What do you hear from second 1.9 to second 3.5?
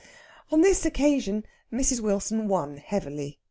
Wilson won heavily.